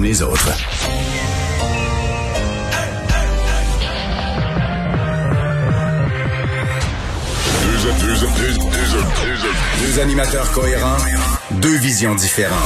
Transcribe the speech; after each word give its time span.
Les 0.00 0.22
autres. 0.22 0.48
Deux 9.80 10.00
animateurs 10.00 10.50
cohérents, 10.52 10.96
deux 11.52 11.76
visions 11.76 12.14
différentes. 12.14 12.56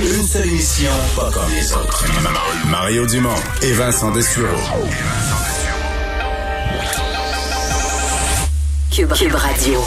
Une 0.00 0.26
seule 0.26 0.46
émission, 0.48 0.90
pas 1.14 1.30
comme 1.30 1.50
les 1.54 1.72
autres. 1.72 2.04
Mario 2.68 3.06
Dumont 3.06 3.34
et 3.62 3.72
Vincent 3.72 4.10
Dessureau. 4.12 4.46
Cube, 8.90 9.12
Cube 9.12 9.34
Radio. 9.34 9.84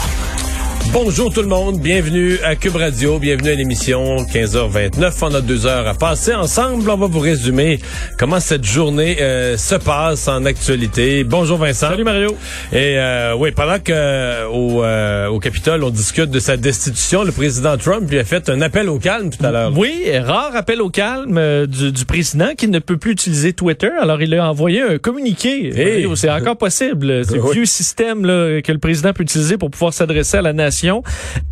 Bonjour 0.92 1.32
tout 1.32 1.40
le 1.42 1.46
monde, 1.46 1.78
bienvenue 1.78 2.38
à 2.42 2.56
Cube 2.56 2.74
Radio, 2.74 3.20
bienvenue 3.20 3.50
à 3.50 3.54
l'émission 3.54 4.16
15h29. 4.16 5.12
On 5.22 5.34
a 5.34 5.40
deux 5.40 5.64
heures 5.64 5.86
à 5.86 5.94
passer 5.94 6.34
ensemble. 6.34 6.90
On 6.90 6.96
va 6.96 7.06
vous 7.06 7.20
résumer 7.20 7.78
comment 8.18 8.40
cette 8.40 8.64
journée 8.64 9.18
euh, 9.20 9.56
se 9.56 9.76
passe 9.76 10.26
en 10.26 10.44
actualité. 10.44 11.22
Bonjour 11.22 11.58
Vincent. 11.58 11.90
Salut 11.90 12.02
Mario. 12.02 12.30
Et 12.72 12.98
euh, 12.98 13.34
oui, 13.38 13.52
pendant 13.52 13.78
que 13.78 14.46
au, 14.48 14.82
euh, 14.82 15.28
au 15.28 15.38
Capitole 15.38 15.84
on 15.84 15.90
discute 15.90 16.28
de 16.30 16.40
sa 16.40 16.56
destitution, 16.56 17.22
le 17.22 17.30
président 17.30 17.76
Trump 17.76 18.10
lui 18.10 18.18
a 18.18 18.24
fait 18.24 18.48
un 18.48 18.60
appel 18.60 18.88
au 18.88 18.98
calme 18.98 19.30
tout 19.30 19.46
à 19.46 19.52
l'heure. 19.52 19.72
Oui, 19.76 20.10
rare 20.18 20.56
appel 20.56 20.82
au 20.82 20.90
calme 20.90 21.38
euh, 21.38 21.66
du, 21.66 21.92
du 21.92 22.04
président 22.04 22.54
qui 22.58 22.66
ne 22.66 22.80
peut 22.80 22.96
plus 22.96 23.12
utiliser 23.12 23.52
Twitter. 23.52 23.90
Alors 24.00 24.20
il 24.22 24.34
a 24.34 24.50
envoyé 24.50 24.82
un 24.82 24.98
communiqué. 24.98 25.68
Hey. 25.68 26.08
C'est 26.16 26.30
encore 26.30 26.56
possible. 26.56 27.24
C'est 27.24 27.36
le 27.36 27.42
Oui. 27.44 27.54
vieux 27.54 27.64
système 27.66 28.26
là, 28.26 28.60
que 28.60 28.72
le 28.72 28.78
président 28.78 29.12
peut 29.12 29.22
utiliser 29.22 29.56
pour 29.56 29.70
pouvoir 29.70 29.92
s'adresser 29.94 30.38
à 30.38 30.42
la 30.42 30.52
nation. 30.52 30.79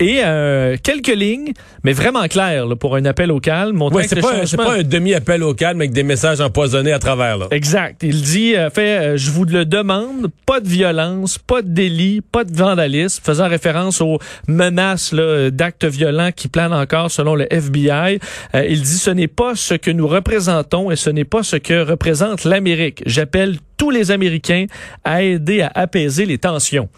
Et 0.00 0.20
euh, 0.24 0.76
quelques 0.82 1.14
lignes, 1.14 1.52
mais 1.84 1.92
vraiment 1.92 2.26
claires 2.28 2.66
là, 2.66 2.76
pour 2.76 2.96
un 2.96 3.04
appel 3.04 3.30
au 3.32 3.40
calme. 3.40 3.80
Ouais, 3.82 4.06
c'est 4.08 4.20
pas, 4.20 4.36
changement- 4.40 4.64
pas 4.64 4.78
un 4.78 4.82
demi-appel 4.82 5.42
au 5.42 5.54
calme 5.54 5.80
avec 5.80 5.92
des 5.92 6.02
messages 6.02 6.40
empoisonnés 6.40 6.92
à 6.92 6.98
travers. 6.98 7.38
Là. 7.38 7.46
Exact. 7.50 8.02
Il 8.02 8.22
dit, 8.22 8.54
euh, 8.56 8.70
fait, 8.70 8.98
euh, 8.98 9.16
je 9.16 9.30
vous 9.30 9.44
le 9.44 9.64
demande, 9.64 10.28
pas 10.46 10.60
de 10.60 10.68
violence, 10.68 11.38
pas 11.38 11.62
de 11.62 11.68
délit, 11.68 12.20
pas 12.20 12.44
de 12.44 12.54
vandalisme, 12.56 13.22
faisant 13.24 13.48
référence 13.48 14.00
aux 14.00 14.18
menaces 14.46 15.14
d'actes 15.14 15.84
violents 15.84 16.30
qui 16.34 16.48
planent 16.48 16.72
encore 16.72 17.10
selon 17.10 17.34
le 17.34 17.46
FBI. 17.52 18.18
Euh, 18.54 18.66
il 18.68 18.82
dit, 18.82 18.98
ce 18.98 19.10
n'est 19.10 19.28
pas 19.28 19.54
ce 19.54 19.74
que 19.74 19.90
nous 19.90 20.06
représentons 20.06 20.90
et 20.90 20.96
ce 20.96 21.10
n'est 21.10 21.24
pas 21.24 21.42
ce 21.42 21.56
que 21.56 21.82
représente 21.82 22.44
l'Amérique. 22.44 23.02
J'appelle 23.06 23.56
tous 23.76 23.90
les 23.90 24.10
Américains 24.10 24.66
à 25.04 25.22
aider 25.22 25.62
à 25.62 25.70
apaiser 25.74 26.26
les 26.26 26.38
tensions. 26.38 26.88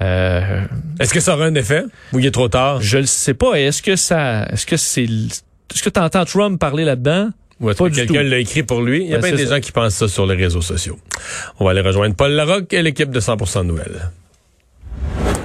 Euh, 0.00 0.62
Est-ce 0.98 1.12
que 1.14 1.20
ça 1.20 1.34
aura 1.34 1.44
un 1.44 1.54
effet 1.54 1.84
ou 2.12 2.18
il 2.18 2.26
est 2.26 2.30
trop 2.32 2.48
tard? 2.48 2.80
je 2.80 2.98
le 2.98 3.06
sais 3.06 3.34
pas. 3.34 3.54
Est-ce 3.54 3.82
que 3.82 3.94
ça, 3.96 4.46
est-ce 4.46 4.66
que 4.66 4.76
c'est, 4.76 5.04
est-ce 5.04 5.82
que 5.82 5.90
tu 5.90 6.00
entends 6.00 6.24
Trump 6.24 6.58
parler 6.58 6.84
là-dedans? 6.84 7.30
Ou 7.60 7.70
est-ce 7.70 7.78
Pas 7.78 7.88
que 7.90 7.94
quelqu'un 7.94 8.22
l'a 8.24 8.38
écrit 8.38 8.64
pour 8.64 8.82
lui? 8.82 9.04
Il 9.04 9.10
y 9.10 9.14
a 9.14 9.18
Ben, 9.18 9.28
bien 9.28 9.36
des 9.36 9.46
ça. 9.46 9.54
gens 9.56 9.60
qui 9.60 9.70
pensent 9.70 9.94
ça 9.94 10.08
sur 10.08 10.26
les 10.26 10.34
réseaux 10.34 10.62
sociaux. 10.62 10.98
On 11.60 11.64
va 11.64 11.70
aller 11.70 11.80
rejoindre 11.82 12.16
Paul 12.16 12.32
Larocque 12.32 12.72
et 12.72 12.82
l'équipe 12.82 13.10
de 13.10 13.20
100% 13.20 13.64
Nouvelles. 13.64 14.10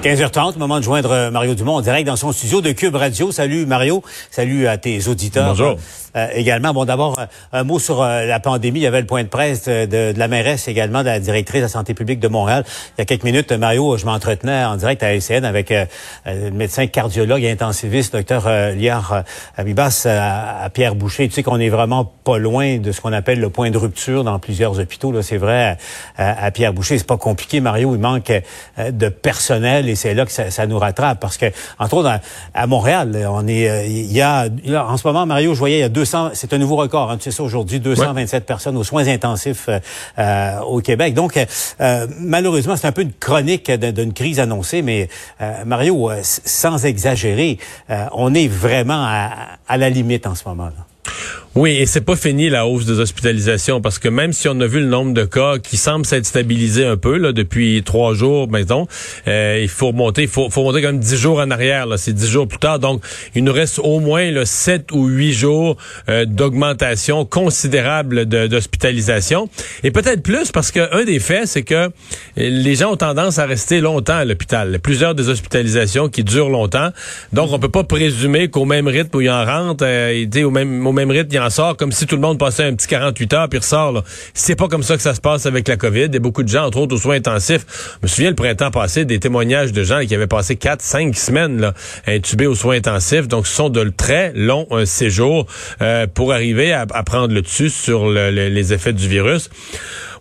15h30, 0.03 0.57
moment 0.57 0.77
de 0.77 0.83
joindre 0.83 1.11
euh, 1.11 1.31
Mario 1.31 1.55
Dumont 1.55 1.75
en 1.75 1.81
direct 1.81 2.05
dans 2.07 2.15
son 2.15 2.31
studio 2.31 2.61
de 2.61 2.71
Cube 2.71 2.95
Radio. 2.95 3.31
Salut 3.31 3.65
Mario, 3.65 4.03
salut 4.31 4.67
à 4.67 4.77
tes 4.77 5.07
auditeurs. 5.07 5.49
Bonjour. 5.49 5.75
Euh, 6.15 6.27
également, 6.33 6.73
bon 6.73 6.85
d'abord, 6.85 7.19
euh, 7.19 7.25
un 7.51 7.63
mot 7.63 7.77
sur 7.79 8.01
euh, 8.01 8.25
la 8.25 8.39
pandémie. 8.39 8.79
Il 8.79 8.83
y 8.83 8.87
avait 8.87 9.01
le 9.01 9.07
point 9.07 9.23
de 9.23 9.27
presse 9.27 9.65
de, 9.65 9.85
de- 9.85 10.13
de 10.13 10.19
la 10.19 10.27
mairesse 10.27 10.67
également, 10.67 10.99
de 10.99 11.07
la 11.07 11.19
directrice 11.19 11.59
de 11.61 11.65
la 11.65 11.69
santé 11.69 11.93
publique 11.93 12.19
de 12.19 12.27
Montréal. 12.27 12.63
Il 12.97 12.99
y 12.99 13.01
a 13.01 13.05
quelques 13.05 13.23
minutes, 13.23 13.51
Mario, 13.51 13.97
je 13.97 14.05
m'entretenais 14.05 14.63
en 14.65 14.77
direct 14.77 15.01
à 15.03 15.13
LCN 15.13 15.43
avec 15.43 15.71
euh, 15.71 15.85
le 16.25 16.51
médecin 16.51 16.85
cardiologue 16.87 17.43
et 17.43 17.51
intensiviste, 17.51 18.13
docteur 18.13 18.47
Liard 18.75 19.23
Abibas, 19.57 20.05
à, 20.09 20.63
à 20.63 20.69
Pierre 20.69 20.95
Boucher. 20.95 21.27
Tu 21.27 21.33
sais 21.33 21.43
qu'on 21.43 21.59
est 21.59 21.69
vraiment 21.69 22.05
pas 22.05 22.37
loin 22.37 22.77
de 22.77 22.91
ce 22.91 23.01
qu'on 23.01 23.13
appelle 23.13 23.39
le 23.39 23.49
point 23.49 23.69
de 23.71 23.77
rupture 23.77 24.23
dans 24.23 24.39
plusieurs 24.39 24.79
hôpitaux. 24.79 25.11
Là, 25.11 25.21
c'est 25.23 25.37
vrai 25.37 25.77
à, 26.17 26.45
à 26.45 26.51
Pierre 26.51 26.73
Boucher. 26.73 26.97
C'est 26.97 27.07
pas 27.07 27.17
compliqué, 27.17 27.59
Mario. 27.61 27.93
Il 27.95 27.99
manque 28.01 28.31
de 28.77 29.09
personnel 29.09 29.86
et 29.87 29.95
c'est 29.95 30.13
là 30.13 30.25
que 30.25 30.31
ça, 30.31 30.51
ça 30.51 30.67
nous 30.67 30.79
rattrape 30.79 31.19
parce 31.19 31.37
que 31.37 31.45
entre 31.79 31.95
autres 31.95 32.09
à, 32.09 32.19
à 32.53 32.67
Montréal, 32.67 33.27
on 33.29 33.47
est, 33.47 33.69
euh, 33.69 33.85
il 33.85 34.11
y 34.11 34.21
a 34.21 34.47
là, 34.65 34.87
en 34.87 34.97
ce 34.97 35.07
moment, 35.07 35.25
Mario, 35.25 35.53
je 35.53 35.59
voyais 35.59 35.77
il 35.77 35.81
y 35.81 35.83
a 35.83 35.89
200, 35.89 36.31
c'est 36.33 36.53
un 36.53 36.57
nouveau 36.57 36.75
record. 36.75 37.11
Hein, 37.11 37.17
tu 37.17 37.23
sais 37.23 37.31
ça 37.31 37.43
aujourd'hui, 37.43 37.79
227 37.79 38.45
personnes 38.45 38.77
aux 38.77 38.83
soins 38.83 39.07
intensifs 39.07 39.69
euh, 39.69 39.79
euh, 40.19 40.59
au 40.61 40.81
Québec. 40.81 41.13
Donc 41.13 41.37
euh, 41.37 42.07
malheureusement, 42.19 42.75
c'est 42.75 42.87
un 42.87 42.91
peu 42.91 43.01
une 43.01 43.13
chronique 43.13 43.71
d'une 43.71 44.13
crise 44.13 44.39
annoncée, 44.39 44.81
mais 44.81 45.09
euh, 45.41 45.65
Mario, 45.65 46.09
euh, 46.09 46.21
sans 46.23 46.85
exagérer, 46.85 47.57
euh, 47.89 48.05
on 48.13 48.33
est 48.33 48.47
vraiment 48.47 49.03
à, 49.05 49.31
à 49.67 49.77
la 49.77 49.89
limite 49.89 50.27
en 50.27 50.35
ce 50.35 50.47
moment. 50.47 50.65
Là. 50.65 51.11
Oui, 51.59 51.71
et 51.71 51.87
c'est 51.87 52.01
pas 52.01 52.15
fini 52.15 52.51
la 52.51 52.67
hausse 52.67 52.85
des 52.85 52.99
hospitalisations 52.99 53.81
parce 53.81 53.97
que 53.97 54.09
même 54.09 54.31
si 54.31 54.47
on 54.47 54.59
a 54.61 54.67
vu 54.67 54.79
le 54.79 54.85
nombre 54.85 55.15
de 55.15 55.25
cas 55.25 55.57
qui 55.57 55.75
semble 55.75 56.05
s'être 56.05 56.27
stabilisé 56.27 56.85
un 56.85 56.97
peu 56.97 57.17
là 57.17 57.31
depuis 57.31 57.81
trois 57.83 58.13
jours, 58.13 58.47
mettons, 58.47 58.85
euh, 59.27 59.57
il 59.59 59.67
faut 59.67 59.87
remonter, 59.87 60.21
il 60.21 60.27
faut, 60.27 60.51
faut 60.51 60.61
remonter 60.61 60.83
comme 60.83 60.99
dix 60.99 61.17
jours 61.17 61.39
en 61.39 61.49
arrière. 61.49 61.87
C'est 61.97 62.13
dix 62.13 62.29
jours 62.29 62.47
plus 62.47 62.59
tard, 62.59 62.77
donc 62.77 63.01
il 63.33 63.43
nous 63.43 63.51
reste 63.51 63.79
au 63.79 63.99
moins 63.99 64.29
là, 64.29 64.45
sept 64.45 64.91
ou 64.91 65.07
huit 65.07 65.33
jours 65.33 65.77
euh, 66.09 66.25
d'augmentation 66.25 67.25
considérable 67.25 68.25
d'hospitalisation 68.27 69.49
et 69.83 69.89
peut-être 69.89 70.21
plus 70.21 70.51
parce 70.51 70.69
que 70.69 70.95
un 70.95 71.05
des 71.05 71.17
faits, 71.17 71.47
c'est 71.47 71.63
que 71.63 71.89
les 72.35 72.75
gens 72.75 72.91
ont 72.91 72.97
tendance 72.97 73.39
à 73.39 73.47
rester 73.47 73.81
longtemps 73.81 74.17
à 74.17 74.25
l'hôpital. 74.25 74.77
Plusieurs 74.79 75.15
des 75.15 75.27
hospitalisations 75.27 76.07
qui 76.07 76.23
durent 76.23 76.49
longtemps, 76.49 76.89
donc 77.33 77.51
on 77.51 77.57
peut 77.57 77.67
pas 77.67 77.83
présumer 77.83 78.47
qu'au 78.47 78.65
même 78.65 78.87
rythme 78.87 79.17
où 79.17 79.21
il 79.21 79.31
en 79.31 79.43
rentre, 79.43 79.83
euh, 79.87 80.43
au 80.43 80.51
même 80.51 80.85
au 80.85 80.91
même 80.91 81.09
rythme 81.09 81.29
il 81.31 81.39
en 81.39 81.46
sort 81.49 81.77
comme 81.77 81.91
si 81.91 82.05
tout 82.05 82.15
le 82.15 82.21
monde 82.21 82.37
passait 82.39 82.63
un 82.63 82.73
petit 82.75 82.87
48 82.87 83.33
heures 83.33 83.49
puis 83.49 83.59
ressort. 83.59 83.91
là. 83.91 84.03
C'est 84.33 84.55
pas 84.55 84.67
comme 84.67 84.83
ça 84.83 84.95
que 84.95 85.01
ça 85.01 85.13
se 85.15 85.21
passe 85.21 85.45
avec 85.45 85.67
la 85.67 85.77
COVID. 85.77 86.09
A 86.15 86.19
beaucoup 86.19 86.43
de 86.43 86.47
gens, 86.49 86.65
entre 86.65 86.77
autres 86.79 86.95
aux 86.95 86.99
soins 86.99 87.15
intensifs. 87.15 87.65
Je 88.01 88.03
me 88.03 88.07
souviens 88.07 88.29
le 88.29 88.35
printemps 88.35 88.71
passé 88.71 89.05
des 89.05 89.19
témoignages 89.19 89.71
de 89.71 89.83
gens 89.83 89.99
qui 90.05 90.13
avaient 90.15 90.27
passé 90.27 90.55
4, 90.55 90.81
5 90.81 91.15
semaines 91.15 91.59
là, 91.61 91.73
intubés 92.07 92.47
aux 92.47 92.55
soins 92.55 92.75
intensifs. 92.77 93.27
Donc 93.27 93.47
ce 93.47 93.55
sont 93.55 93.69
de 93.69 93.83
très 93.95 94.31
longs 94.35 94.67
euh, 94.71 94.85
séjours 94.85 95.47
euh, 95.81 96.07
pour 96.07 96.33
arriver 96.33 96.73
à, 96.73 96.85
prendre 97.03 97.33
le 97.33 97.41
dessus 97.41 97.69
sur 97.69 98.07
le- 98.09 98.31
le- 98.31 98.49
les 98.49 98.73
effets 98.73 98.93
du 98.93 99.07
virus. 99.07 99.49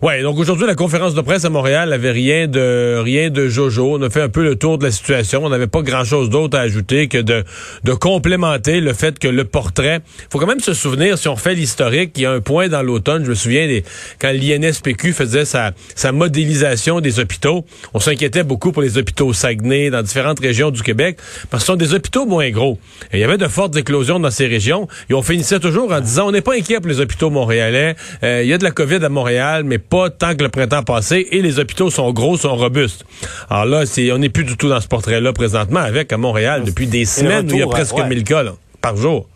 Ouais, 0.03 0.21
donc 0.21 0.37
aujourd'hui 0.37 0.67
la 0.67 0.75
conférence 0.75 1.15
de 1.15 1.21
presse 1.21 1.43
à 1.43 1.49
Montréal 1.49 1.91
avait 1.91 2.11
rien 2.11 2.47
de 2.47 2.99
rien 3.03 3.31
de 3.31 3.47
jojo. 3.47 3.97
On 3.97 4.01
a 4.03 4.11
fait 4.11 4.21
un 4.21 4.29
peu 4.29 4.43
le 4.43 4.55
tour 4.55 4.77
de 4.77 4.83
la 4.83 4.91
situation. 4.91 5.43
On 5.43 5.49
n'avait 5.49 5.65
pas 5.65 5.81
grand-chose 5.81 6.29
d'autre 6.29 6.55
à 6.55 6.61
ajouter 6.61 7.07
que 7.07 7.17
de 7.17 7.43
de 7.83 7.93
complémenter 7.93 8.79
le 8.79 8.93
fait 8.93 9.17
que 9.17 9.27
le 9.27 9.43
portrait. 9.43 10.01
Faut 10.31 10.37
quand 10.37 10.45
même 10.45 10.59
se 10.59 10.75
souvenir 10.75 11.17
si 11.17 11.27
on 11.27 11.33
refait 11.33 11.55
l'historique, 11.55 12.11
il 12.15 12.21
y 12.21 12.25
a 12.27 12.31
un 12.31 12.41
point 12.41 12.67
dans 12.67 12.83
l'automne, 12.83 13.23
je 13.23 13.29
me 13.29 13.35
souviens 13.35 13.65
des, 13.65 13.83
quand 14.19 14.31
l'INSPQ 14.31 15.13
faisait 15.13 15.45
sa 15.45 15.71
sa 15.95 16.11
modélisation 16.11 17.01
des 17.01 17.19
hôpitaux, 17.19 17.65
on 17.95 17.99
s'inquiétait 17.99 18.43
beaucoup 18.43 18.71
pour 18.71 18.83
les 18.83 18.99
hôpitaux 18.99 19.27
au 19.27 19.33
Saguenay 19.33 19.89
dans 19.89 20.03
différentes 20.03 20.39
régions 20.39 20.69
du 20.69 20.83
Québec 20.83 21.17
parce 21.49 21.63
que 21.63 21.67
ce 21.67 21.73
sont 21.73 21.75
des 21.75 21.95
hôpitaux 21.95 22.27
moins 22.27 22.51
gros. 22.51 22.77
Et 23.11 23.17
il 23.17 23.19
y 23.21 23.23
avait 23.23 23.37
de 23.37 23.47
fortes 23.47 23.75
éclosions 23.75 24.19
dans 24.19 24.31
ces 24.31 24.45
régions 24.45 24.87
et 25.09 25.15
on 25.15 25.23
finissait 25.23 25.59
toujours 25.59 25.91
en 25.91 26.01
disant 26.01 26.27
on 26.27 26.31
n'est 26.31 26.41
pas 26.41 26.53
inquiet 26.53 26.79
pour 26.79 26.89
les 26.89 26.99
hôpitaux 26.99 27.31
montréalais. 27.31 27.95
Euh, 28.23 28.41
il 28.43 28.49
y 28.49 28.53
a 28.53 28.59
de 28.59 28.63
la 28.63 28.71
COVID 28.71 29.03
à 29.03 29.09
Montréal, 29.09 29.63
mais 29.63 29.79
pas 29.89 30.09
tant 30.09 30.35
que 30.35 30.43
le 30.43 30.49
printemps 30.49 30.83
passé 30.83 31.27
et 31.31 31.41
les 31.41 31.59
hôpitaux 31.59 31.89
sont 31.89 32.11
gros, 32.11 32.37
sont 32.37 32.55
robustes. 32.55 33.05
Alors 33.49 33.65
là, 33.65 33.85
c'est 33.85 34.11
on 34.11 34.17
n'est 34.17 34.29
plus 34.29 34.43
du 34.43 34.57
tout 34.57 34.69
dans 34.69 34.81
ce 34.81 34.87
portrait-là 34.87 35.33
présentement 35.33 35.79
avec 35.79 36.11
à 36.13 36.17
Montréal 36.17 36.63
depuis 36.65 36.87
des 36.87 37.05
semaines 37.05 37.45
où 37.49 37.53
il 37.55 37.59
y 37.59 37.61
a 37.61 37.65
retour, 37.65 37.73
presque 37.73 37.95
ouais. 37.97 38.07
1000 38.07 38.23
cas 38.23 38.43
là, 38.43 38.53
par 38.81 38.95
jour. 38.97 39.27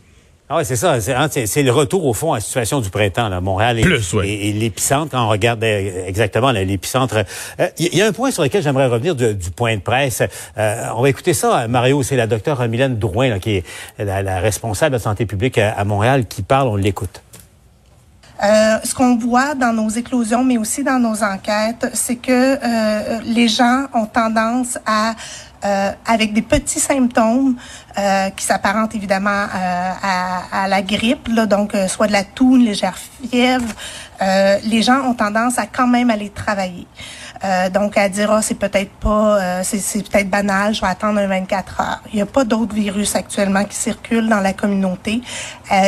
Ah 0.53 0.57
ouais, 0.57 0.65
c'est 0.65 0.75
ça. 0.75 1.00
C'est, 1.00 1.13
hein, 1.13 1.30
c'est- 1.31 1.63
le 1.63 1.71
retour 1.71 2.06
au 2.06 2.13
fond 2.13 2.33
à 2.33 2.36
la 2.38 2.42
situation 2.42 2.81
du 2.81 2.89
printemps. 2.89 3.30
Là. 3.30 3.39
Montréal 3.39 3.80
est, 3.80 4.13
oui. 4.13 4.51
l'épicentre 4.51 5.12
quand 5.12 5.25
on 5.25 5.30
regarde 5.30 5.63
euh, 5.63 6.06
exactement 6.06 6.51
l'épicentre. 6.51 7.24
Euh, 7.62 7.68
Il 7.80 7.95
y, 7.97 8.01
a 8.01 8.07
un 8.07 8.12
point 8.12 8.31
sur 8.31 8.44
lequel 8.44 8.62
j'aimerais 8.62 8.88
revenir 8.88 9.15
du 9.15 9.33
point 9.56 9.77
de 9.77 9.81
presse. 9.81 10.21
Euh, 10.57 10.83
on 10.97 11.04
va 11.04 11.09
écouter 11.09 11.33
ça, 11.33 11.69
Mario. 11.69 12.04
C'est 12.04 12.18
la 12.18 12.27
docteure 12.27 12.68
Mylène 12.68 13.00
Drouin 13.00 13.30
là, 13.30 13.39
qui 13.39 13.57
est 13.57 13.63
la, 13.97 14.21
la 14.24 14.42
responsable 14.42 14.92
de 14.92 14.95
la 14.97 15.04
santé 15.04 15.25
publique 15.25 15.57
à, 15.57 15.71
à 15.71 15.86
Montréal 15.86 16.25
qui 16.27 16.42
parle. 16.42 16.68
On 16.68 16.75
l'écoute. 16.75 17.21
Euh, 18.43 18.79
ce 18.83 18.95
qu'on 18.95 19.17
voit 19.17 19.53
dans 19.53 19.71
nos 19.71 19.89
éclosions, 19.89 20.43
mais 20.43 20.57
aussi 20.57 20.83
dans 20.83 20.97
nos 20.97 21.23
enquêtes, 21.23 21.88
c'est 21.93 22.15
que 22.15 22.31
euh, 22.31 23.19
les 23.23 23.47
gens 23.47 23.85
ont 23.93 24.07
tendance 24.07 24.79
à 24.85 25.13
euh, 25.63 25.91
avec 26.07 26.33
des 26.33 26.41
petits 26.41 26.79
symptômes 26.79 27.55
qui 28.35 28.45
s'apparentent 28.45 28.95
évidemment 28.95 29.45
à, 29.51 30.67
la 30.67 30.81
grippe, 30.81 31.29
donc 31.29 31.75
soit 31.88 32.07
de 32.07 32.13
la 32.13 32.23
toux, 32.23 32.55
une 32.55 32.63
légère 32.63 32.97
fièvre, 32.97 33.67
les 34.63 34.81
gens 34.81 35.01
ont 35.01 35.13
tendance 35.13 35.59
à 35.59 35.67
quand 35.67 35.87
même 35.87 36.09
aller 36.09 36.29
travailler. 36.29 36.87
Donc 37.73 37.97
à 37.97 38.09
dire 38.09 38.31
ah 38.31 38.41
c'est 38.41 38.55
peut-être 38.55 38.91
pas 38.91 39.63
c'est 39.63 40.07
peut-être 40.09 40.29
banal, 40.29 40.73
je 40.73 40.81
vais 40.81 40.88
attendre 40.88 41.19
un 41.19 41.27
24 41.27 41.81
heures. 41.81 42.01
Il 42.11 42.15
n'y 42.15 42.21
a 42.21 42.25
pas 42.25 42.43
d'autres 42.43 42.73
virus 42.73 43.15
actuellement 43.15 43.63
qui 43.65 43.75
circulent 43.75 44.29
dans 44.29 44.41
la 44.41 44.53
communauté. 44.53 45.21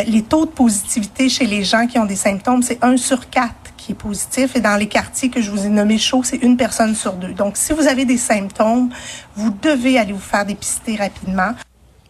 les 0.08 0.24
taux 0.24 0.46
de 0.46 0.52
positivité 0.52 1.30
chez 1.30 1.46
les 1.46 1.64
gens 1.64 1.88
qui 1.88 2.00
ont 2.00 2.06
des 2.06 2.16
symptômes, 2.16 2.64
c'est 2.64 2.84
1 2.84 2.98
sur 2.98 3.30
4 3.30 3.54
qui 3.78 3.92
est 3.92 3.96
positif. 3.96 4.56
Et 4.56 4.62
dans 4.62 4.78
les 4.78 4.88
quartiers 4.88 5.30
que 5.30 5.42
je 5.42 5.52
vous 5.52 5.66
ai 5.66 5.70
nommés 5.70 5.98
chauds, 5.98 6.24
c'est 6.24 6.38
une 6.38 6.58
personne 6.58 6.96
sur 6.96 7.14
deux. 7.14 7.34
Donc, 7.34 7.58
si 7.58 7.74
vous 7.74 7.88
avez 7.88 8.06
des 8.06 8.18
symptômes, 8.18 8.90
vous 9.36 9.52
devez 9.62 10.00
aller 10.00 10.14
vous 10.14 10.20
faire 10.20 10.46
dépister 10.46 10.96
rapidement. 10.96 11.54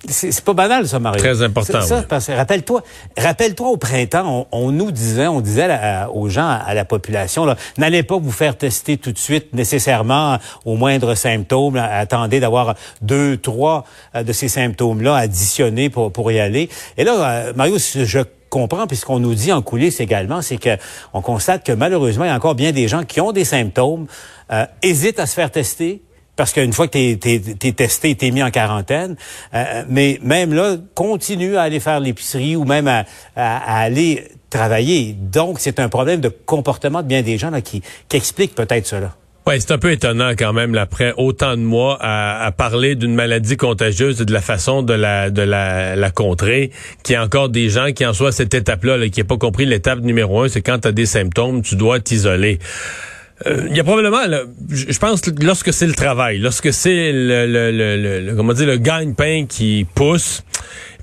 C'est 0.10 0.44
pas 0.44 0.54
banal, 0.54 0.88
ça, 0.88 1.00
Mario. 1.00 1.20
Très 1.20 1.42
important. 1.42 1.82
Ça, 1.82 2.04
parce 2.04 2.28
que 2.28 2.34
rappelle-toi, 2.34 2.84
rappelle-toi 3.18 3.68
au 3.70 3.78
printemps, 3.78 4.48
on, 4.52 4.72
nous 4.72 4.92
disait, 4.92 5.28
on 5.28 5.40
disait 5.40 5.70
aux 6.14 6.28
gens, 6.28 6.48
à 6.48 6.74
la 6.74 6.84
population, 6.84 7.46
n'allez 7.78 8.04
pas 8.04 8.18
vous 8.18 8.32
faire 8.32 8.58
tester 8.58 8.98
tout 8.98 9.14
de 9.14 9.18
suite 9.18 9.54
nécessairement 9.54 10.40
au 10.66 10.76
moindre 10.76 11.16
symptôme. 11.16 11.78
attendez 11.78 12.42
d'avoir 12.42 12.76
deux, 13.02 13.38
trois 13.38 13.86
euh, 14.16 14.24
de 14.24 14.34
ces 14.34 14.50
symptômes-là 14.50 15.16
additionnés 15.16 15.90
pour, 15.90 16.12
pour 16.12 16.32
y 16.32 16.40
aller. 16.40 16.70
Et 16.98 17.06
là, 17.06 17.14
euh, 17.14 17.54
Mario, 17.56 17.78
je 17.78 18.20
comprend, 18.50 18.86
puisqu'on 18.88 19.20
nous 19.20 19.34
dit 19.36 19.52
en 19.52 19.62
coulisses 19.62 20.00
également, 20.00 20.42
c'est 20.42 20.58
que 20.58 20.78
on 21.14 21.22
constate 21.22 21.66
que 21.66 21.72
malheureusement, 21.72 22.26
il 22.26 22.28
y 22.28 22.32
a 22.32 22.36
encore 22.36 22.56
bien 22.56 22.72
des 22.72 22.88
gens 22.88 23.04
qui 23.04 23.22
ont 23.22 23.32
des 23.32 23.46
symptômes, 23.46 24.06
euh, 24.52 24.66
hésitent 24.82 25.20
à 25.20 25.26
se 25.26 25.34
faire 25.34 25.50
tester, 25.50 26.02
parce 26.36 26.52
qu'une 26.52 26.74
fois 26.74 26.88
que 26.88 27.14
tu 27.14 27.30
es, 27.30 27.72
testé, 27.74 28.16
tu 28.16 28.28
es 28.28 28.32
mis 28.32 28.44
en 28.44 28.52
quarantaine. 28.52 29.16
Euh, 29.54 29.84
mais 29.88 30.20
même 30.24 30.54
là, 30.54 30.78
continue 30.96 31.58
à 31.58 31.64
aller 31.64 31.80
faire 31.80 32.00
l'épicerie 32.00 32.56
ou 32.56 32.66
même 32.66 32.88
à, 32.88 33.06
aller 33.36 34.28
travailler. 34.50 35.16
Donc, 35.18 35.60
c'est 35.60 35.80
un 35.80 35.90
problème 35.90 36.22
de 36.22 36.30
comportement 36.30 37.02
de 37.02 37.08
bien 37.08 37.22
des 37.22 37.38
gens 37.38 37.50
là, 37.50 37.62
qui, 37.62 37.82
qui 38.08 38.18
explique 38.18 38.56
peut-être 38.56 38.88
cela. 38.88 39.16
Ouais, 39.46 39.60
c'est 39.60 39.72
un 39.72 39.78
peu 39.78 39.92
étonnant 39.92 40.32
quand 40.38 40.54
même, 40.54 40.74
après 40.76 41.14
autant 41.18 41.58
de 41.58 41.62
mois, 41.62 41.98
à, 42.00 42.50
parler 42.54 42.96
d'une 42.96 43.14
maladie 43.14 43.58
contagieuse 43.58 44.22
et 44.22 44.26
de 44.26 44.32
la 44.32 44.40
façon 44.40 44.84
de 44.84 44.94
la 44.94 45.32
de 45.32 45.42
la, 45.42 45.98
la 45.98 46.12
contrer, 46.12 46.72
qu'il 47.04 47.14
y 47.14 47.16
a 47.18 47.24
encore 47.24 47.50
des 47.50 47.68
gens 47.68 47.92
qui 47.92 48.06
en 48.06 48.14
soient 48.14 48.30
à 48.30 48.32
cette 48.32 48.54
étape-là, 48.54 48.96
là, 48.96 49.10
qui 49.10 49.20
n'aient 49.20 49.26
pas 49.26 49.38
compris 49.38 49.66
l'étape 49.66 50.00
numéro 50.00 50.44
un, 50.44 50.48
c'est 50.48 50.62
quand 50.62 50.80
tu 50.80 50.88
as 50.88 50.94
des 50.94 51.06
symptômes, 51.06 51.62
tu 51.62 51.76
dois 51.76 52.00
t'isoler. 52.00 52.60
Euh, 53.46 53.68
il 53.70 53.76
y 53.76 53.80
a 53.80 53.84
probablement, 53.84 54.22
je 54.70 54.98
pense, 55.00 55.22
lorsque 55.42 55.74
c'est 55.74 55.88
le 55.88 55.94
travail, 55.94 56.38
lorsque 56.38 56.72
c'est 56.72 57.12
le, 57.12 57.48
le, 57.48 57.72
le, 57.72 58.20
le, 58.22 58.36
comment 58.36 58.54
dire, 58.54 58.68
le 58.68 58.78
gagne-pain 58.78 59.46
qui 59.50 59.86
pousse, 59.96 60.44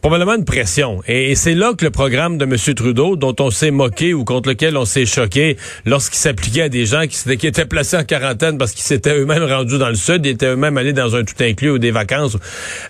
probablement 0.01 0.35
une 0.35 0.45
pression. 0.45 1.01
Et, 1.07 1.35
c'est 1.35 1.55
là 1.55 1.73
que 1.77 1.85
le 1.85 1.91
programme 1.91 2.39
de 2.39 2.45
M. 2.45 2.57
Trudeau, 2.75 3.17
dont 3.17 3.35
on 3.41 3.51
s'est 3.51 3.71
moqué 3.71 4.15
ou 4.15 4.25
contre 4.25 4.49
lequel 4.49 4.77
on 4.77 4.85
s'est 4.85 5.07
choqué 5.07 5.57
lorsqu'il 5.85 6.19
s'appliquait 6.19 6.63
à 6.63 6.69
des 6.69 6.87
gens 6.87 7.05
qui, 7.07 7.47
étaient 7.47 7.65
placés 7.65 7.97
en 7.97 8.05
quarantaine 8.05 8.59
parce 8.59 8.73
qu'ils 8.73 8.85
s'étaient 8.85 9.17
eux-mêmes 9.17 9.45
rendus 9.45 9.79
dans 9.79 9.89
le 9.89 9.95
sud, 9.95 10.25
ils 10.27 10.31
étaient 10.31 10.47
eux-mêmes 10.47 10.77
allés 10.77 10.93
dans 10.93 11.17
un 11.17 11.25
tout 11.25 11.35
inclus 11.41 11.71
ou 11.71 11.79
des 11.79 11.91
vacances. 11.91 12.37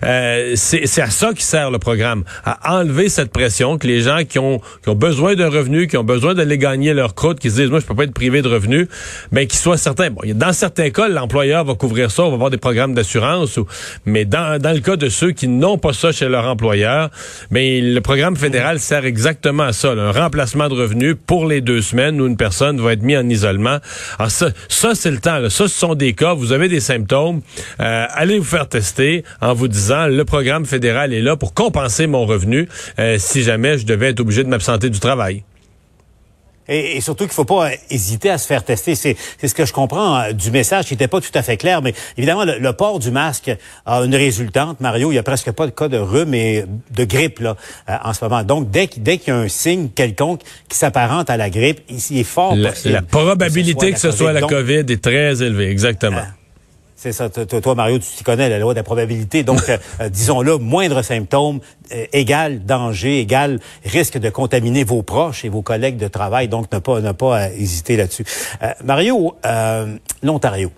Euh, 0.03 0.53
c'est 0.55 1.01
à 1.01 1.09
ça 1.09 1.33
qui 1.33 1.43
sert 1.43 1.71
le 1.71 1.79
programme, 1.79 2.23
à 2.43 2.77
enlever 2.77 3.09
cette 3.09 3.31
pression 3.31 3.77
que 3.77 3.87
les 3.87 4.01
gens 4.01 4.23
qui 4.27 4.39
ont, 4.39 4.59
qui 4.83 4.89
ont 4.89 4.95
besoin 4.95 5.35
d'un 5.35 5.49
revenu, 5.49 5.87
qui 5.87 5.97
ont 5.97 6.03
besoin 6.03 6.33
d'aller 6.33 6.57
gagner 6.57 6.93
leur 6.93 7.15
croûte, 7.15 7.39
qui 7.39 7.49
se 7.49 7.55
disent, 7.55 7.69
moi, 7.69 7.79
je 7.79 7.85
peux 7.85 7.95
pas 7.95 8.03
être 8.03 8.13
privé 8.13 8.41
de 8.41 8.47
revenus, 8.47 8.87
mais 9.31 9.41
ben, 9.41 9.47
qu'ils 9.47 9.59
soient 9.59 9.77
certains. 9.77 10.09
Bon, 10.09 10.21
dans 10.25 10.53
certains 10.53 10.89
cas, 10.89 11.07
l'employeur 11.07 11.65
va 11.65 11.75
couvrir 11.75 12.11
ça, 12.11 12.23
on 12.23 12.29
va 12.29 12.35
avoir 12.35 12.49
des 12.49 12.57
programmes 12.57 12.93
d'assurance, 12.93 13.59
mais 14.05 14.25
dans, 14.25 14.61
dans 14.61 14.73
le 14.73 14.79
cas 14.79 14.95
de 14.95 15.09
ceux 15.09 15.31
qui 15.31 15.47
n'ont 15.47 15.77
pas 15.77 15.93
ça 15.93 16.11
chez 16.11 16.27
leur 16.27 16.45
employeur, 16.45 17.00
mais 17.49 17.81
le 17.81 18.01
programme 18.01 18.35
fédéral 18.35 18.79
sert 18.79 19.05
exactement 19.05 19.63
à 19.63 19.73
ça, 19.73 19.91
un 19.91 20.11
remplacement 20.11 20.69
de 20.69 20.75
revenus 20.75 21.15
pour 21.25 21.45
les 21.45 21.61
deux 21.61 21.81
semaines 21.81 22.19
où 22.21 22.27
une 22.27 22.37
personne 22.37 22.79
va 22.79 22.93
être 22.93 23.03
mise 23.03 23.17
en 23.17 23.29
isolement. 23.29 23.77
Alors 24.19 24.31
ça, 24.31 24.49
ça 24.67 24.95
c'est 24.95 25.11
le 25.11 25.19
temps. 25.19 25.49
Ça, 25.49 25.67
ce 25.67 25.67
sont 25.67 25.95
des 25.95 26.13
cas. 26.13 26.33
Vous 26.33 26.51
avez 26.51 26.67
des 26.67 26.79
symptômes. 26.79 27.41
Euh, 27.79 28.05
allez 28.09 28.39
vous 28.39 28.45
faire 28.45 28.67
tester 28.67 29.23
en 29.41 29.53
vous 29.53 29.67
disant 29.67 30.07
le 30.07 30.25
programme 30.25 30.65
fédéral 30.65 31.13
est 31.13 31.21
là 31.21 31.35
pour 31.35 31.53
compenser 31.53 32.07
mon 32.07 32.25
revenu 32.25 32.67
euh, 32.99 33.17
si 33.19 33.43
jamais 33.43 33.77
je 33.77 33.85
devais 33.85 34.09
être 34.09 34.19
obligé 34.19 34.43
de 34.43 34.49
m'absenter 34.49 34.89
du 34.89 34.99
travail. 34.99 35.43
Et, 36.71 37.01
surtout 37.01 37.25
qu'il 37.25 37.33
faut 37.33 37.45
pas 37.45 37.71
hésiter 37.89 38.29
à 38.29 38.37
se 38.37 38.47
faire 38.47 38.63
tester. 38.63 38.95
C'est 38.95 39.17
ce 39.43 39.53
que 39.53 39.65
je 39.65 39.73
comprends 39.73 40.17
euh, 40.17 40.31
du 40.31 40.51
message 40.51 40.85
qui 40.85 40.93
n'était 40.93 41.09
pas 41.09 41.19
tout 41.19 41.31
à 41.33 41.41
fait 41.41 41.57
clair. 41.57 41.81
Mais 41.81 41.93
évidemment, 42.17 42.45
le, 42.45 42.71
port 42.73 42.99
du 42.99 43.11
masque 43.11 43.51
a 43.85 43.97
une 43.99 44.15
résultante. 44.15 44.79
Mario, 44.79 45.11
il 45.11 45.15
y 45.15 45.17
a 45.17 45.23
presque 45.23 45.51
pas 45.51 45.65
de 45.65 45.71
cas 45.71 45.89
de 45.89 45.97
rhume 45.97 46.33
et 46.33 46.63
de 46.91 47.03
grippe 47.03 47.39
là 47.39 47.57
euh, 47.89 47.97
en 48.03 48.13
ce 48.13 48.23
moment. 48.23 48.43
Donc, 48.43 48.71
dès, 48.71 48.89
dès 48.95 49.17
qu'il 49.17 49.33
y 49.33 49.35
a 49.35 49.39
un 49.39 49.49
signe 49.49 49.89
quelconque 49.89 50.41
qui 50.69 50.77
s'apparente 50.77 51.29
à 51.29 51.35
la 51.35 51.49
grippe, 51.49 51.81
il, 51.89 52.17
est 52.17 52.23
fort 52.23 52.55
la, 52.55 52.71
La 52.85 53.01
probabilité 53.01 53.91
que 53.91 53.99
ce 53.99 54.11
soit, 54.11 54.31
la, 54.31 54.41
COVID 54.41 54.85
est 54.89 55.03
très 55.03 55.43
élevée, 55.43 55.69
exactement. 55.69 56.19
Euh, 56.19 56.40
c'est 57.01 57.13
ça. 57.13 57.29
Toi, 57.29 57.73
Mario, 57.73 57.97
tu 57.97 58.05
t'y 58.15 58.23
connais, 58.23 58.47
la 58.47 58.59
loi 58.59 58.75
de 58.75 58.79
la 58.79 58.83
probabilité. 58.83 59.41
Donc, 59.41 59.67
euh, 59.69 59.77
euh, 60.01 60.09
disons-le, 60.09 60.59
moindre 60.59 61.01
symptôme 61.01 61.59
euh, 61.91 62.05
égal 62.13 62.63
danger, 62.63 63.19
égal 63.19 63.59
risque 63.83 64.19
de 64.19 64.29
contaminer 64.29 64.83
vos 64.83 65.01
proches 65.01 65.43
et 65.43 65.49
vos 65.49 65.63
collègues 65.63 65.97
de 65.97 66.07
travail. 66.07 66.47
Donc, 66.47 66.71
ne 66.71 66.77
pas, 66.77 67.01
ne 67.01 67.11
pas 67.11 67.49
hésiter 67.49 67.97
là-dessus. 67.97 68.23
Mario, 68.83 69.35
l'Ontario. 70.21 70.71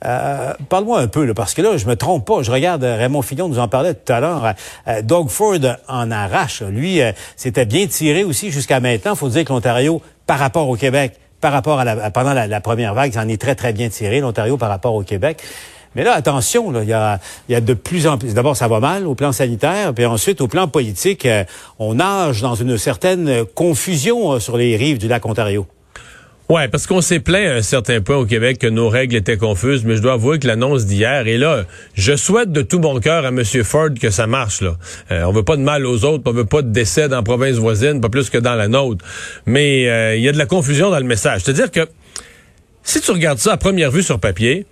Parle-moi 0.00 1.00
un 1.00 1.08
peu, 1.08 1.24
là, 1.24 1.34
parce 1.34 1.52
que 1.52 1.62
là, 1.62 1.76
je 1.76 1.86
me 1.86 1.96
trompe 1.96 2.24
pas. 2.24 2.42
Je 2.42 2.52
regarde, 2.52 2.84
Raymond 2.84 3.22
Fillon 3.22 3.48
nous 3.48 3.58
en 3.58 3.66
parlait 3.66 3.94
tout 3.94 4.12
à 4.12 4.20
l'heure. 4.20 4.54
Doug 5.02 5.30
Ford 5.30 5.58
en 5.88 6.10
arrache. 6.12 6.62
Lui, 6.62 7.00
c'était 7.34 7.66
bien 7.66 7.88
tiré 7.88 8.22
aussi 8.22 8.52
jusqu'à 8.52 8.78
maintenant. 8.78 9.14
Il 9.14 9.18
faut 9.18 9.28
dire 9.28 9.44
que 9.44 9.52
l'Ontario, 9.52 10.00
par 10.26 10.38
rapport 10.38 10.68
au 10.68 10.76
Québec, 10.76 11.14
par 11.40 11.52
rapport 11.52 11.78
à 11.78 11.84
la, 11.84 12.10
pendant 12.10 12.32
la, 12.32 12.60
première 12.60 12.94
vague, 12.94 13.12
ça 13.12 13.22
en 13.22 13.28
est 13.28 13.40
très, 13.40 13.54
très 13.54 13.72
bien 13.72 13.88
tiré, 13.88 14.20
l'Ontario, 14.20 14.56
par 14.56 14.68
rapport 14.68 14.94
au 14.94 15.02
Québec. 15.02 15.42
Mais 15.94 16.04
là, 16.04 16.12
attention, 16.12 16.78
il, 16.82 16.88
y 16.88 16.92
a, 16.92 17.18
y 17.48 17.54
a 17.54 17.60
de 17.60 17.74
plus 17.74 18.06
en 18.06 18.18
plus... 18.18 18.34
D'abord, 18.34 18.56
ça 18.56 18.68
va 18.68 18.80
mal 18.80 19.06
au 19.06 19.14
plan 19.14 19.32
sanitaire, 19.32 19.94
puis 19.94 20.04
ensuite, 20.04 20.40
au 20.40 20.48
plan 20.48 20.68
politique, 20.68 21.24
euh, 21.24 21.44
on 21.78 21.94
nage 21.94 22.42
dans 22.42 22.54
une 22.54 22.76
certaine 22.76 23.44
confusion 23.54 24.32
euh, 24.32 24.40
sur 24.40 24.56
les 24.58 24.76
rives 24.76 24.98
du 24.98 25.08
lac 25.08 25.24
Ontario. 25.24 25.66
Ouais, 26.48 26.68
parce 26.68 26.86
qu'on 26.86 27.00
s'est 27.00 27.18
plaint 27.18 27.48
à 27.48 27.54
un 27.56 27.62
certain 27.62 28.00
point 28.00 28.16
au 28.16 28.24
Québec 28.24 28.58
que 28.58 28.68
nos 28.68 28.88
règles 28.88 29.16
étaient 29.16 29.36
confuses, 29.36 29.84
mais 29.84 29.96
je 29.96 30.00
dois 30.02 30.12
avouer 30.12 30.38
que 30.38 30.46
l'annonce 30.46 30.86
d'hier, 30.86 31.26
et 31.26 31.38
là, 31.38 31.64
je 31.94 32.14
souhaite 32.14 32.52
de 32.52 32.62
tout 32.62 32.78
mon 32.78 33.00
cœur 33.00 33.24
à 33.24 33.28
M. 33.28 33.42
Ford 33.64 33.90
que 34.00 34.10
ça 34.10 34.28
marche. 34.28 34.60
Là. 34.60 34.76
Euh, 35.10 35.24
on 35.24 35.32
veut 35.32 35.42
pas 35.42 35.56
de 35.56 35.62
mal 35.62 35.84
aux 35.84 36.04
autres, 36.04 36.22
on 36.24 36.32
veut 36.32 36.44
pas 36.44 36.62
de 36.62 36.70
décès 36.70 37.08
dans 37.08 37.16
la 37.16 37.22
province 37.22 37.56
voisine, 37.56 38.00
pas 38.00 38.10
plus 38.10 38.30
que 38.30 38.38
dans 38.38 38.54
la 38.54 38.68
nôtre. 38.68 39.04
Mais 39.44 39.88
euh, 39.88 40.14
il 40.14 40.22
y 40.22 40.28
a 40.28 40.32
de 40.32 40.38
la 40.38 40.46
confusion 40.46 40.90
dans 40.90 41.00
le 41.00 41.04
message. 41.04 41.40
C'est-à-dire 41.42 41.72
que 41.72 41.88
si 42.84 43.00
tu 43.00 43.10
regardes 43.10 43.38
ça 43.38 43.54
à 43.54 43.56
première 43.56 43.90
vue 43.90 44.04
sur 44.04 44.20
papier, 44.20 44.66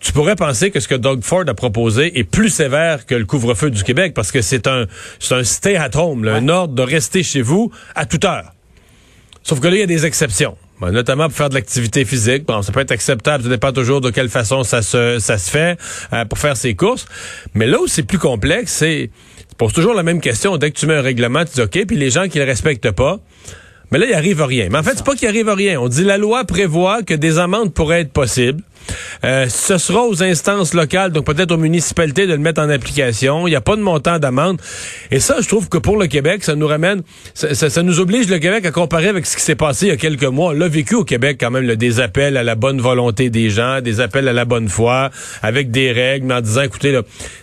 tu 0.00 0.12
pourrais 0.12 0.34
penser 0.34 0.72
que 0.72 0.80
ce 0.80 0.88
que 0.88 0.96
Doug 0.96 1.22
Ford 1.22 1.44
a 1.46 1.54
proposé 1.54 2.18
est 2.18 2.24
plus 2.24 2.48
sévère 2.48 3.06
que 3.06 3.14
le 3.14 3.24
couvre-feu 3.24 3.70
du 3.70 3.84
Québec 3.84 4.14
parce 4.14 4.32
que 4.32 4.42
c'est 4.42 4.66
un, 4.66 4.86
c'est 5.20 5.34
un 5.34 5.44
stay 5.44 5.76
at 5.76 5.90
home, 5.94 6.26
un 6.26 6.48
ordre 6.48 6.74
de 6.74 6.82
rester 6.82 7.22
chez 7.22 7.42
vous 7.42 7.70
à 7.94 8.04
toute 8.04 8.24
heure. 8.24 8.52
Sauf 9.44 9.60
que 9.60 9.68
là, 9.68 9.76
il 9.76 9.80
y 9.80 9.84
a 9.84 9.86
des 9.86 10.06
exceptions. 10.06 10.56
Ben, 10.80 10.92
notamment 10.92 11.28
pour 11.28 11.36
faire 11.36 11.50
de 11.50 11.54
l'activité 11.54 12.04
physique. 12.04 12.46
Bon, 12.46 12.62
ça 12.62 12.72
peut 12.72 12.80
être 12.80 12.92
acceptable, 12.92 13.44
ça 13.44 13.50
dépend 13.50 13.72
toujours 13.72 14.00
de 14.00 14.10
quelle 14.10 14.30
façon 14.30 14.62
ça 14.62 14.80
se, 14.82 15.18
ça 15.18 15.36
se 15.36 15.50
fait 15.50 15.78
euh, 16.12 16.24
pour 16.24 16.38
faire 16.38 16.56
ses 16.56 16.74
courses. 16.74 17.06
Mais 17.54 17.66
là 17.66 17.80
où 17.80 17.86
c'est 17.86 18.02
plus 18.02 18.18
complexe, 18.18 18.72
c'est 18.72 19.10
tu 19.48 19.54
poses 19.56 19.72
toujours 19.72 19.94
la 19.94 20.02
même 20.02 20.20
question. 20.20 20.56
Dès 20.56 20.70
que 20.70 20.78
tu 20.78 20.86
mets 20.86 20.94
un 20.94 21.02
règlement, 21.02 21.44
tu 21.44 21.52
dis 21.54 21.60
OK, 21.60 21.86
puis 21.86 21.96
les 21.96 22.10
gens 22.10 22.28
qui 22.28 22.38
le 22.38 22.44
respectent 22.44 22.92
pas, 22.92 23.18
mais 23.90 23.98
là, 23.98 24.06
il 24.06 24.14
arrive 24.14 24.42
rien. 24.42 24.68
Mais 24.70 24.78
en 24.78 24.82
fait, 24.82 24.92
c'est 24.94 25.04
pas 25.04 25.16
qu'il 25.16 25.28
arrive 25.28 25.48
rien. 25.48 25.80
On 25.80 25.88
dit 25.88 26.04
la 26.04 26.16
loi 26.16 26.44
prévoit 26.44 27.02
que 27.02 27.14
des 27.14 27.38
amendes 27.38 27.74
pourraient 27.74 28.02
être 28.02 28.12
possibles. 28.12 28.62
Euh, 29.24 29.48
ce 29.48 29.78
sera 29.78 30.02
aux 30.02 30.22
instances 30.22 30.74
locales, 30.74 31.12
donc 31.12 31.26
peut-être 31.26 31.52
aux 31.52 31.58
municipalités 31.58 32.26
de 32.26 32.32
le 32.32 32.38
mettre 32.38 32.60
en 32.60 32.70
application. 32.70 33.46
Il 33.46 33.50
n'y 33.50 33.56
a 33.56 33.60
pas 33.60 33.76
de 33.76 33.82
montant 33.82 34.18
d'amende. 34.18 34.60
Et 35.10 35.20
ça, 35.20 35.36
je 35.40 35.48
trouve 35.48 35.68
que 35.68 35.78
pour 35.78 35.96
le 35.96 36.06
Québec, 36.06 36.44
ça 36.44 36.54
nous 36.54 36.66
ramène, 36.66 37.02
ça, 37.34 37.82
nous 37.82 38.00
oblige 38.00 38.28
le 38.28 38.38
Québec 38.38 38.64
à 38.66 38.70
comparer 38.70 39.08
avec 39.08 39.26
ce 39.26 39.36
qui 39.36 39.42
s'est 39.42 39.54
passé 39.54 39.86
il 39.86 39.88
y 39.90 39.92
a 39.92 39.96
quelques 39.96 40.24
mois. 40.24 40.50
On 40.50 40.52
l'a 40.52 40.68
vécu 40.68 40.94
au 40.94 41.04
Québec 41.04 41.36
quand 41.40 41.50
même, 41.50 41.74
des 41.74 42.00
appels 42.00 42.36
à 42.36 42.42
la 42.42 42.54
bonne 42.54 42.80
volonté 42.80 43.30
des 43.30 43.50
gens, 43.50 43.80
des 43.80 44.00
appels 44.00 44.28
à 44.28 44.32
la 44.32 44.44
bonne 44.44 44.68
foi, 44.68 45.10
avec 45.42 45.70
des 45.70 45.92
règles, 45.92 46.26
mais 46.26 46.34
en 46.34 46.40
disant, 46.40 46.62
écoutez, 46.62 46.98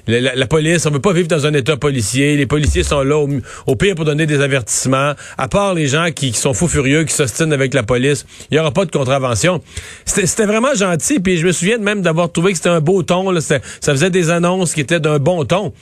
la, 0.07 0.47
police, 0.47 0.85
on 0.85 0.91
veut 0.91 0.99
pas 0.99 1.13
vivre 1.13 1.27
dans 1.27 1.45
un 1.45 1.53
état 1.53 1.77
policier. 1.77 2.37
Les 2.37 2.45
policiers 2.45 2.83
sont 2.83 3.01
là 3.01 3.17
au, 3.17 3.75
pire 3.75 3.95
pour 3.95 4.05
donner 4.05 4.25
des 4.25 4.41
avertissements. 4.41 5.13
À 5.37 5.47
part 5.47 5.73
les 5.73 5.87
gens 5.87 6.07
qui, 6.13 6.31
qui 6.31 6.39
sont 6.39 6.53
fous 6.53 6.67
furieux, 6.67 7.03
qui 7.03 7.13
s'ostinent 7.13 7.53
avec 7.53 7.73
la 7.73 7.83
police, 7.83 8.25
il 8.49 8.55
n'y 8.55 8.59
aura 8.59 8.71
pas 8.71 8.85
de 8.85 8.91
contravention. 8.91 9.61
C'était 10.05 10.45
vraiment 10.45 10.73
gentil. 10.73 11.19
Puis 11.27 11.35
je 11.35 11.45
me 11.45 11.51
souviens 11.51 11.77
même 11.77 12.01
d'avoir 12.01 12.31
trouvé 12.31 12.53
que 12.53 12.57
c'était 12.57 12.69
un 12.69 12.79
beau 12.79 13.03
ton. 13.03 13.31
Là, 13.31 13.41
ça 13.41 13.59
faisait 13.81 14.09
des 14.09 14.29
annonces 14.29 14.73
qui 14.73 14.79
étaient 14.79 15.01
d'un 15.01 15.19
bon 15.19 15.43
ton. 15.43 15.73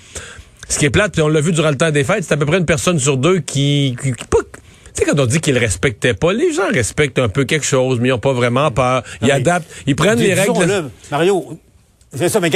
Ce 0.67 0.79
qui 0.79 0.85
est 0.85 0.89
plate, 0.89 1.13
puis 1.13 1.21
on 1.21 1.27
l'a 1.27 1.39
vu 1.39 1.51
durant 1.51 1.69
le 1.69 1.77
temps 1.77 1.91
des 1.91 2.03
fêtes, 2.03 2.23
c'est 2.23 2.33
à 2.33 2.37
peu 2.37 2.47
près 2.47 2.57
une 2.57 2.65
personne 2.65 2.97
sur 2.97 3.15
deux 3.15 3.41
qui, 3.41 3.95
qui, 4.01 4.11
tu 4.11 4.15
sais, 4.95 5.05
quand 5.05 5.19
on 5.19 5.27
dit 5.27 5.39
qu'ils 5.41 5.59
respectaient 5.59 6.15
pas, 6.15 6.33
les 6.33 6.51
gens 6.51 6.67
respectent 6.73 7.19
un 7.19 7.29
peu 7.29 7.45
quelque 7.45 7.67
chose, 7.67 7.99
mais 7.99 8.07
ils 8.07 8.11
n'ont 8.11 8.17
pas 8.17 8.33
vraiment 8.33 8.71
peur. 8.71 9.03
Ils 9.21 9.29
adaptent, 9.29 9.69
ils 9.85 9.95
prennent 9.95 10.17
les 10.17 10.33
règles. 10.33 10.85
Mario, 11.11 11.59
C'est 12.15 12.29
ça, 12.29 12.39
mais 12.39 12.51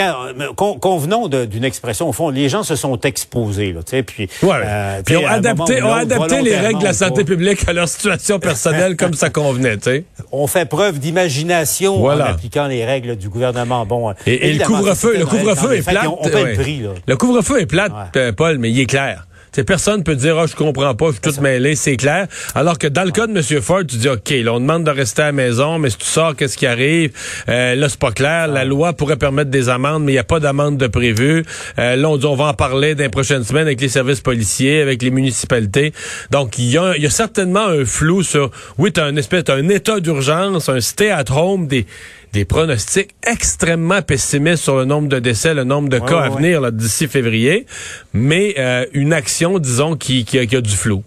convenons 0.56 1.28
d'une 1.28 1.64
expression. 1.64 2.10
Au 2.10 2.14
fond, 2.14 2.30
les 2.30 2.50
gens 2.50 2.64
se 2.64 2.76
sont 2.76 3.00
exposés, 3.02 3.74
là, 3.74 3.82
tu 3.84 3.92
sais, 3.92 4.04
puis... 4.04 4.30
Ouais, 4.44 4.52
euh, 4.64 5.02
puis, 5.06 5.18
ont 5.18 5.28
adapté, 5.28 6.42
les 6.42 6.58
règles 6.58 6.80
de 6.80 6.84
la 6.84 6.94
santé 6.94 7.24
publique 7.24 7.68
à 7.68 7.74
leur 7.74 7.88
situation 7.88 8.40
personnelle 8.40 8.96
comme 8.96 9.14
ça 9.14 9.30
convenait, 9.30 9.78
tu 9.78 9.84
sais. 9.84 10.04
On 10.32 10.48
fait 10.48 10.66
preuve 10.66 11.00
d'imagination 11.00 12.06
en 12.06 12.20
appliquant 12.20 12.68
les 12.68 12.86
règles 12.86 13.16
du 13.16 13.30
gouvernement. 13.30 13.86
Bon, 13.86 14.14
et, 14.26 14.54
le 14.54 14.66
couvre-feu, 14.66 15.18
le 15.18 15.26
couvre-feu 15.26 15.78
est 15.78 15.82
plate. 15.82 16.08
On, 16.08 16.28
le 16.28 16.54
prix, 16.56 16.80
là. 16.80 16.90
Le 17.08 17.18
couvre-feu 17.18 17.62
est 17.62 17.66
plate, 17.66 17.92
Paul, 18.36 18.58
mais 18.58 18.72
il 18.72 18.80
est 18.80 18.86
clair. 18.86 19.26
T'sais, 19.52 19.64
personne 19.64 20.04
peut 20.04 20.16
dire, 20.16 20.38
oh, 20.38 20.46
je 20.48 20.56
comprends 20.56 20.94
pas, 20.94 21.08
je 21.08 21.12
suis 21.14 21.22
tout 21.22 21.42
mêlé, 21.42 21.76
c'est 21.76 21.98
clair. 21.98 22.28
Alors 22.54 22.78
que 22.78 22.88
dans 22.88 23.04
le 23.04 23.12
cas 23.12 23.26
de 23.26 23.32
M. 23.36 23.62
Ford, 23.62 23.82
tu 23.88 23.98
dis, 23.98 24.10
OK, 24.10 24.30
là, 24.30 24.54
on 24.54 24.60
demande 24.60 24.84
de 24.84 24.92
rester 24.92 25.24
à 25.24 25.26
la 25.26 25.32
maison, 25.32 25.80
mais 25.80 25.90
si 25.90 25.98
tu 25.98 26.06
sors, 26.06 26.36
qu'est-ce 26.36 26.58
qui 26.58 26.68
arrive? 26.68 27.12
Euh, 27.50 27.76
là, 27.76 27.90
c'est 27.90 28.00
pas 28.00 28.12
clair. 28.12 28.48
La 28.48 28.66
loi 28.66 28.94
pourrait 28.94 29.18
permettre 29.18 29.50
des 29.50 29.70
amendes, 29.70 30.04
mais 30.04 30.12
il 30.12 30.16
n'y 30.16 30.20
a 30.20 30.24
pas 30.24 30.40
d'amende 30.40 30.78
de 30.78 30.88
prévu. 30.88 31.44
Euh, 31.80 31.96
là, 31.96 32.10
on 32.10 32.18
dit, 32.18 32.26
on 32.26 32.36
va 32.36 32.46
en 32.46 32.54
parler 32.54 32.96
dans 32.96 33.04
les 33.04 33.10
prochaines 33.10 33.44
semaines 33.44 33.68
avec 33.68 33.82
les 33.82 33.90
services 33.90 34.22
policiers, 34.22 34.82
avec 34.82 35.02
les 35.02 35.12
municipalités. 35.12 35.94
Donc, 36.32 36.58
il 36.60 36.70
y 36.70 36.78
a, 36.78 36.96
y 36.98 37.06
a 37.06 37.10
certainement 37.10 37.66
un 37.66 37.86
flou 37.86 38.24
sur, 38.24 38.52
oui, 38.78 38.92
t'as 38.92 39.06
un 39.06 39.16
espèce, 39.16 39.46
t'as 39.46 39.56
un 39.56 39.70
état 39.70 40.00
d'urgence, 40.00 40.70
un 40.70 40.80
stay 40.80 41.10
at 41.10 41.32
home, 41.32 41.68
des, 41.68 41.86
des 42.34 42.46
pronostics 42.46 43.16
extrêmement 43.26 44.02
pessimistes 44.02 44.64
sur 44.64 44.78
le 44.78 44.86
nombre 44.86 45.08
de 45.08 45.20
décès, 45.20 45.54
le 45.54 45.64
nombre 45.64 45.90
de 45.90 46.00
cas 46.00 46.22
à 46.22 46.30
venir 46.30 46.72
d'ici 46.72 47.08
février, 47.08 47.66
mais 48.14 48.56
euh, 48.58 48.86
une 48.94 49.14
action, 49.14 49.60
disons, 49.60 49.96
qui, 49.96 50.26
qui, 50.26 50.46
qui 50.46 50.56
a 50.56 50.62
du 50.62 50.76
flou. 50.76 51.04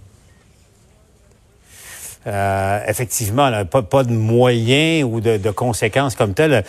Euh, 2.25 2.79
effectivement, 2.87 3.65
pas, 3.65 3.83
pas, 3.83 4.05
de 4.05 4.13
moyens 4.13 5.09
ou 5.11 5.21
de, 5.21 5.39
de 5.39 5.51
conséquences 5.51 6.15
comme 6.15 6.35
telles. 6.35 6.63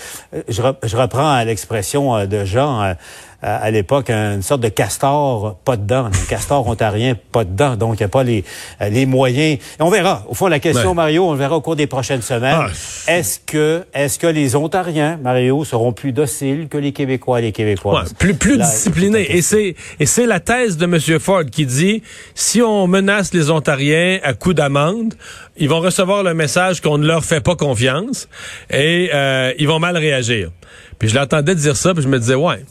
Je, 0.48 0.64
je 0.82 0.98
reprends 0.98 1.44
l'expression 1.44 2.16
euh, 2.16 2.26
de 2.26 2.44
Jean 2.44 2.96
à 3.44 3.70
l'époque 3.72 4.10
une 4.10 4.42
sorte 4.42 4.62
de 4.62 4.70
castor 4.70 5.58
pas 5.66 5.78
dedans, 5.78 6.06
un 6.06 6.28
castor 6.30 6.66
ontarien 6.68 7.16
pas 7.32 7.44
dedans. 7.44 7.76
Donc, 7.76 8.00
il 8.00 8.04
n'y 8.04 8.06
a 8.06 8.10
pas 8.10 8.24
les, 8.24 8.44
les 8.90 9.06
moyens. 9.06 9.60
on 9.80 9.90
verra. 9.90 10.26
Au 10.30 10.34
fond, 10.34 10.48
la 10.48 10.60
question, 10.60 10.94
Mario, 10.96 11.30
on 11.30 11.36
verra 11.36 11.58
au 11.58 11.62
cours 11.62 11.76
des 11.76 11.88
prochaines 11.88 12.22
semaines. 12.22 12.68
Ah, 12.68 12.68
est-ce 13.08 13.40
que, 13.46 13.84
est-ce 13.94 14.18
que 14.18 14.28
les 14.28 14.56
Ontariens, 14.56 15.20
Mario, 15.22 15.64
seront 15.66 15.92
plus 15.92 16.12
dociles 16.14 16.68
que 16.70 16.78
les 16.78 16.92
Québécois 16.92 17.40
et 17.40 17.44
les 17.44 17.52
Québécoises? 17.52 18.14
plus, 18.14 18.34
plus 18.34 18.58
disciplinés. 18.58 19.36
Et 19.36 19.42
c'est, 19.42 19.76
et 20.00 20.06
c'est 20.06 20.26
la 20.26 20.40
thèse 20.40 20.78
de 20.78 20.86
M. 20.86 21.20
Ford 21.20 21.44
qui 21.46 21.66
dit, 21.66 22.04
si 22.36 22.62
on 22.62 22.88
menace 22.88 23.34
les 23.34 23.50
Ontariens 23.50 24.20
à 24.24 24.34
coup 24.34 24.54
d'amende, 24.54 25.16
ils 25.58 25.70
vont 25.70 25.80
recevoir 25.80 26.24
le 26.24 26.34
message 26.34 26.82
qu'on 26.82 26.98
ne 26.98 27.06
leur 27.06 27.24
fait 27.24 27.42
pas 27.42 27.56
confiance 27.56 28.28
et 28.70 29.10
euh, 29.14 29.54
ils 29.60 29.68
vont 29.68 29.80
mal 29.80 29.98
réagir. 29.98 30.52
Puis 31.00 31.10
je 31.10 31.16
l'entendais 31.16 31.56
dire 31.56 31.76
ça, 31.76 31.94
puis 31.94 32.04
je 32.04 32.08
me 32.08 32.20
disais, 32.20 32.36
ouais, 32.36 32.64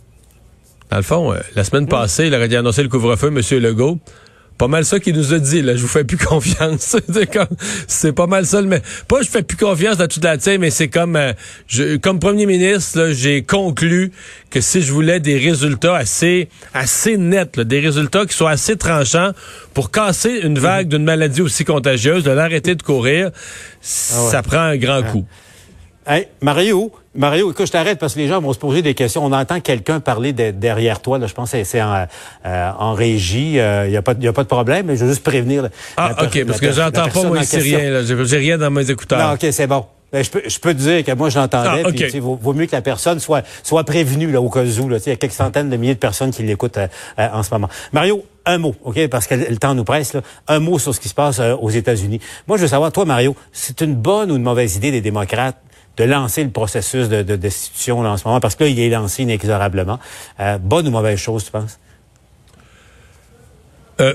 dans 0.93 0.99
le 0.99 1.03
fond, 1.03 1.33
euh, 1.33 1.39
la 1.57 1.65
semaine 1.65 1.89
passée, 1.89 2.27
il 2.27 2.35
aurait 2.35 2.55
annoncé 2.55 2.83
le 2.83 2.91
couvre-feu, 2.91 3.29
M. 3.29 3.59
Legault. 3.63 3.99
Pas 4.59 4.69
mal 4.69 4.85
ça 4.85 5.01
qu'il 5.01 5.17
nous 5.17 5.33
a 5.33 5.39
dit, 5.39 5.63
là. 5.63 5.75
Je 5.75 5.81
vous 5.81 5.89
fais 5.89 6.05
plus 6.05 6.19
confiance. 6.27 6.97
c'est 7.87 8.13
pas 8.13 8.27
mal 8.27 8.45
ça. 8.45 8.61
Mais 8.61 8.83
pas 9.09 9.23
je 9.23 9.31
fais 9.31 9.43
plus 9.43 9.57
confiance 9.57 10.01
à 10.01 10.07
toute 10.07 10.23
la 10.23 10.37
tête, 10.37 10.61
mais 10.61 10.69
c'est 10.69 10.89
comme, 10.89 11.17
euh, 11.17 11.33
je, 11.67 11.97
comme 11.97 12.19
premier 12.19 12.45
ministre, 12.45 13.09
j'ai 13.13 13.43
conclu 13.43 14.13
que 14.51 14.61
si 14.61 14.83
je 14.83 14.93
voulais 14.93 15.19
des 15.19 15.39
résultats 15.39 15.97
assez, 15.97 16.51
assez 16.75 17.17
nets, 17.17 17.59
des 17.59 17.81
résultats 17.81 18.27
qui 18.27 18.37
soient 18.37 18.51
assez 18.51 18.77
tranchants 18.77 19.33
pour 19.73 19.91
casser 19.91 20.41
une 20.43 20.59
vague 20.59 20.89
d'une 20.89 21.05
maladie 21.05 21.41
aussi 21.41 21.65
contagieuse, 21.65 22.23
de 22.23 22.33
l'arrêter 22.33 22.75
de 22.75 22.83
courir, 22.83 23.31
ah 23.33 23.81
ça 23.81 24.43
prend 24.43 24.61
un 24.61 24.77
grand 24.77 25.03
coup. 25.05 25.25
Hey, 26.07 26.29
Mario, 26.43 26.93
Mario, 27.15 27.51
écoute, 27.51 27.67
je 27.67 27.73
t'arrête 27.73 27.99
parce 27.99 28.15
que 28.15 28.21
les 28.21 28.29
gens 28.29 28.41
vont 28.41 28.55
se 28.55 28.59
poser 28.59 28.81
des 28.81 28.95
questions. 28.95 29.23
On 29.23 29.33
entend 29.33 29.61
quelqu'un 29.61 30.01
parler 30.01 30.33
derrière 30.33 31.01
toi. 31.01 31.19
Là, 31.19 31.27
je 31.27 31.35
pense 31.35 31.51
que 31.51 31.63
c'est 31.63 31.83
en, 31.83 32.07
euh, 32.47 32.71
en, 32.79 32.95
régie. 32.95 33.53
Il 33.55 33.61
euh, 33.61 33.89
n'y 33.89 33.97
a, 33.97 34.03
pas, 34.03 34.15
y 34.19 34.27
a 34.27 34.33
pas 34.33 34.45
de 34.45 34.49
problème, 34.49 34.87
mais 34.87 34.97
je 34.97 35.05
veux 35.05 35.11
juste 35.11 35.23
prévenir. 35.23 35.69
Ah, 35.99 36.15
OK, 36.23 36.45
parce 36.47 36.61
que 36.61 36.73
j'entends 36.73 37.09
pas, 37.09 37.23
moi, 37.25 37.41
ici 37.41 37.59
rien. 37.59 38.03
J'ai 38.03 38.37
rien 38.39 38.57
dans 38.57 38.71
mes 38.71 38.91
écouteurs. 38.91 39.19
Non, 39.19 39.35
OK, 39.35 39.47
c'est 39.51 39.67
bon. 39.67 39.85
Ben, 40.11 40.25
je, 40.25 40.31
peux, 40.31 40.43
je 40.47 40.59
peux 40.59 40.75
te 40.75 40.79
dire 40.79 41.05
que 41.05 41.13
moi, 41.13 41.29
je 41.29 41.39
l'entendais. 41.39 41.83
Ah, 41.85 41.91
puis, 41.91 42.19
vaut, 42.19 42.39
vaut 42.41 42.55
mieux 42.55 42.67
que 42.67 42.73
la 42.73 42.83
personne 42.83 43.19
soit, 43.19 43.43
soit 43.63 43.85
prévenue 43.85 44.31
là, 44.31 44.41
au 44.41 44.49
cas 44.49 44.65
où. 44.65 44.89
Là, 44.89 44.99
il 45.05 45.09
y 45.09 45.13
a 45.13 45.17
quelques 45.17 45.33
centaines 45.33 45.69
de 45.69 45.77
milliers 45.77 45.95
de 45.95 45.99
personnes 45.99 46.31
qui 46.31 46.43
l'écoutent 46.43 46.79
euh, 46.79 46.89
en 47.19 47.43
ce 47.43 47.51
moment. 47.53 47.69
Mario, 47.93 48.25
un 48.47 48.57
mot, 48.57 48.75
OK, 48.85 49.07
parce 49.09 49.27
que 49.27 49.35
le 49.35 49.57
temps 49.59 49.75
nous 49.75 49.85
presse. 49.85 50.15
Là, 50.15 50.23
un 50.49 50.61
mot 50.61 50.79
sur 50.79 50.95
ce 50.95 51.01
qui 51.01 51.11
se 51.11 51.15
passe 51.15 51.41
aux 51.41 51.71
États-Unis. 51.71 52.21
Moi, 52.49 52.57
je 52.57 52.63
veux 52.63 52.69
savoir, 52.69 52.91
toi, 52.91 53.05
Mario, 53.05 53.37
c'est 53.53 53.83
une 53.83 53.95
bonne 53.95 54.33
ou 54.33 54.37
une 54.37 54.43
mauvaise 54.43 54.77
idée 54.77 54.91
des 54.91 55.03
démocrates 55.03 55.59
de 55.97 56.05
lancer 56.05 56.45
le 56.45 56.51
processus 56.51 57.09
de, 57.09 57.23
destitution 57.23 58.01
en 58.01 58.17
ce 58.17 58.27
moment, 58.27 58.41
parce 58.41 58.55
que 58.55 58.65
là, 58.65 58.71
il 58.71 58.81
est 58.81 58.91
lancé 58.91 59.23
inexorablement. 59.23 59.99
Euh, 60.41 60.59
bonne 60.59 60.89
ou 60.89 60.91
mauvaise 60.91 61.19
chose, 61.19 61.45
tu 61.45 61.51
penses? 61.51 61.79
Euh, 64.01 64.15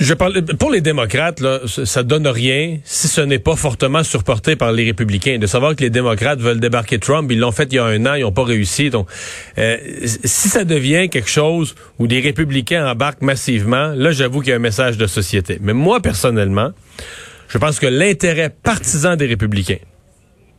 je 0.00 0.12
parle, 0.12 0.44
pour 0.58 0.72
les 0.72 0.80
démocrates, 0.80 1.38
là, 1.38 1.60
ça 1.66 2.02
donne 2.02 2.26
rien 2.26 2.78
si 2.84 3.06
ce 3.06 3.20
n'est 3.20 3.38
pas 3.38 3.54
fortement 3.54 4.02
supporté 4.02 4.56
par 4.56 4.72
les 4.72 4.84
républicains. 4.84 5.38
De 5.38 5.46
savoir 5.46 5.76
que 5.76 5.82
les 5.82 5.90
démocrates 5.90 6.40
veulent 6.40 6.58
débarquer 6.58 6.98
Trump, 6.98 7.30
ils 7.30 7.38
l'ont 7.38 7.52
fait 7.52 7.68
il 7.70 7.76
y 7.76 7.78
a 7.78 7.84
un 7.84 8.04
an, 8.04 8.14
ils 8.14 8.22
n'ont 8.22 8.32
pas 8.32 8.42
réussi. 8.42 8.90
Donc, 8.90 9.08
euh, 9.56 9.76
si 10.24 10.48
ça 10.48 10.64
devient 10.64 11.08
quelque 11.08 11.30
chose 11.30 11.76
où 12.00 12.08
des 12.08 12.20
républicains 12.20 12.90
embarquent 12.90 13.22
massivement, 13.22 13.92
là, 13.94 14.10
j'avoue 14.10 14.40
qu'il 14.40 14.50
y 14.50 14.52
a 14.52 14.56
un 14.56 14.58
message 14.58 14.98
de 14.98 15.06
société. 15.06 15.58
Mais 15.62 15.74
moi, 15.74 16.00
personnellement, 16.00 16.72
je 17.48 17.58
pense 17.58 17.78
que 17.78 17.86
l'intérêt 17.86 18.50
partisan 18.50 19.14
des 19.14 19.26
républicains, 19.26 19.78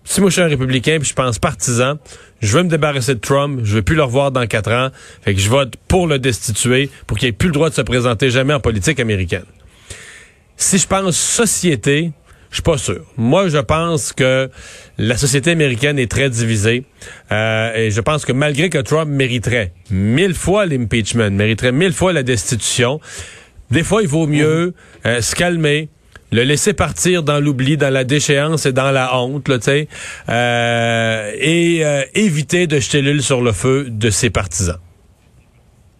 si 0.05 0.21
moi 0.21 0.29
je 0.29 0.35
suis 0.35 0.41
un 0.41 0.47
républicain 0.47 0.97
puis 0.99 1.09
je 1.09 1.13
pense 1.13 1.39
partisan, 1.39 1.95
je 2.41 2.57
veux 2.57 2.63
me 2.63 2.69
débarrasser 2.69 3.15
de 3.15 3.19
Trump, 3.19 3.59
je 3.63 3.75
veux 3.75 3.81
plus 3.81 3.95
le 3.95 4.03
revoir 4.03 4.31
dans 4.31 4.45
quatre 4.47 4.71
ans, 4.71 4.89
fait 5.23 5.33
que 5.33 5.41
je 5.41 5.49
vote 5.49 5.75
pour 5.87 6.07
le 6.07 6.19
destituer, 6.19 6.89
pour 7.07 7.17
qu'il 7.17 7.27
ait 7.27 7.33
plus 7.33 7.49
le 7.49 7.53
droit 7.53 7.69
de 7.69 7.75
se 7.75 7.81
présenter 7.81 8.29
jamais 8.29 8.53
en 8.53 8.59
politique 8.61 8.99
américaine. 8.99 9.45
Si 10.55 10.77
je 10.77 10.87
pense 10.87 11.17
société, 11.17 12.13
je 12.49 12.57
suis 12.57 12.63
pas 12.63 12.77
sûr. 12.77 13.03
Moi, 13.17 13.49
je 13.49 13.57
pense 13.57 14.13
que 14.13 14.49
la 14.97 15.17
société 15.17 15.51
américaine 15.51 15.99
est 15.99 16.09
très 16.09 16.29
divisée. 16.29 16.85
Euh, 17.33 17.75
et 17.75 17.91
je 17.91 17.99
pense 17.99 18.23
que 18.23 18.31
malgré 18.31 18.69
que 18.69 18.77
Trump 18.77 19.09
mériterait 19.09 19.73
mille 19.91 20.33
fois 20.33 20.65
l'impeachment, 20.65 21.31
mériterait 21.31 21.73
mille 21.73 21.91
fois 21.91 22.13
la 22.13 22.23
destitution, 22.23 23.01
des 23.71 23.83
fois, 23.83 24.03
il 24.03 24.07
vaut 24.07 24.27
mieux 24.27 24.73
euh, 25.05 25.21
se 25.21 25.35
calmer, 25.35 25.89
le 26.35 26.43
laisser 26.43 26.73
partir 26.73 27.23
dans 27.23 27.39
l'oubli, 27.39 27.77
dans 27.77 27.91
la 27.91 28.03
déchéance 28.03 28.65
et 28.65 28.73
dans 28.73 28.91
la 28.91 29.17
honte, 29.17 29.47
là, 29.47 29.57
euh, 30.29 31.31
et 31.39 31.85
euh, 31.85 32.03
éviter 32.13 32.67
de 32.67 32.79
jeter 32.79 33.01
l'huile 33.01 33.23
sur 33.23 33.41
le 33.41 33.53
feu 33.53 33.87
de 33.89 34.09
ses 34.09 34.29
partisans. 34.29 34.77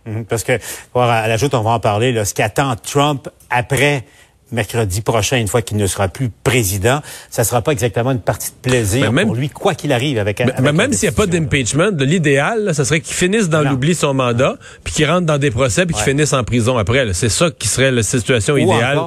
Mhm, 0.06 0.26
parce 0.26 0.44
que, 0.44 0.60
à 0.94 1.28
la 1.28 1.38
on 1.54 1.62
va 1.62 1.72
en 1.72 1.80
parler, 1.80 2.12
là, 2.12 2.26
ce 2.26 2.34
qu'attend 2.34 2.76
Trump 2.76 3.30
après 3.50 4.04
mercredi 4.52 5.02
prochain, 5.02 5.38
une 5.38 5.48
fois 5.48 5.62
qu'il 5.62 5.78
ne 5.78 5.88
sera 5.88 6.08
plus 6.08 6.30
président, 6.44 7.02
ça 7.30 7.44
sera 7.44 7.62
pas 7.62 7.72
exactement 7.72 8.12
une 8.12 8.22
partie 8.22 8.52
de 8.52 8.70
plaisir 8.70 9.12
pour 9.12 9.36
lui, 9.36 9.50
quoi 9.50 9.74
qu'il 9.74 9.92
arrive 9.92 10.20
avec, 10.20 10.40
mais, 10.62 10.72
Même 10.72 10.94
s'il 10.94 11.10
n'y 11.10 11.16
a 11.16 11.18
pas 11.18 11.26
d'impeachment, 11.26 11.92
l'idéal, 11.98 12.76
ça 12.76 12.86
serait 12.86 13.02
qu'il 13.02 13.16
finisse 13.16 13.50
dans 13.50 13.62
l'oubli 13.62 13.96
son 13.96 14.14
mandat, 14.14 14.58
puis 14.84 14.94
qu'il 14.94 15.10
rentre 15.10 15.26
dans 15.26 15.40
des 15.40 15.50
procès, 15.50 15.86
puis 15.86 15.96
qu'il 15.96 16.04
finisse 16.04 16.34
en 16.34 16.44
prison 16.44 16.78
après. 16.78 17.14
C'est 17.14 17.30
ça 17.30 17.50
qui 17.50 17.68
serait 17.68 17.92
la 17.92 18.04
situation 18.04 18.58
idéale. 18.58 19.00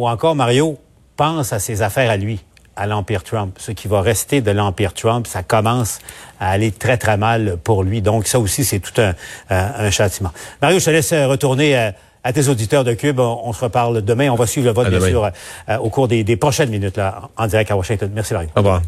Ou 0.00 0.08
encore, 0.08 0.34
Mario, 0.34 0.78
pense 1.14 1.52
à 1.52 1.58
ses 1.58 1.82
affaires 1.82 2.10
à 2.10 2.16
lui, 2.16 2.40
à 2.74 2.86
l'Empire 2.86 3.22
Trump. 3.22 3.54
Ce 3.58 3.70
qui 3.70 3.86
va 3.86 4.00
rester 4.00 4.40
de 4.40 4.50
l'Empire 4.50 4.94
Trump, 4.94 5.26
ça 5.26 5.42
commence 5.42 5.98
à 6.40 6.48
aller 6.48 6.72
très, 6.72 6.96
très 6.96 7.18
mal 7.18 7.58
pour 7.62 7.82
lui. 7.82 8.00
Donc, 8.00 8.26
ça 8.26 8.38
aussi, 8.40 8.64
c'est 8.64 8.78
tout 8.78 8.98
un, 8.98 9.12
un, 9.50 9.90
châtiment. 9.90 10.30
Mario, 10.62 10.78
je 10.78 10.86
te 10.86 10.90
laisse 10.90 11.12
retourner 11.12 11.76
à, 11.76 11.92
à 12.24 12.32
tes 12.32 12.48
auditeurs 12.48 12.82
de 12.82 12.94
Cube. 12.94 13.20
On, 13.20 13.52
se 13.52 13.62
reparle 13.62 14.00
demain. 14.00 14.30
On 14.30 14.36
va 14.36 14.46
suivre 14.46 14.68
le 14.68 14.72
vote, 14.72 14.88
bien 14.88 15.06
sûr, 15.06 15.28
euh, 15.68 15.76
au 15.76 15.90
cours 15.90 16.08
des, 16.08 16.24
des, 16.24 16.36
prochaines 16.36 16.70
minutes 16.70 16.96
là, 16.96 17.28
en 17.36 17.46
direct 17.46 17.70
à 17.70 17.76
Washington. 17.76 18.10
Merci, 18.14 18.32
Mario. 18.32 18.48
Au 18.56 18.60
revoir. 18.60 18.80